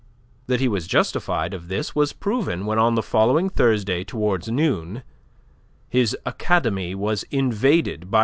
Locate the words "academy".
6.25-6.95